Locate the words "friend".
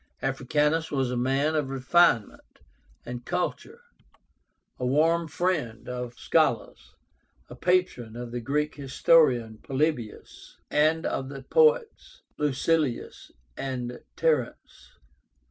5.27-5.87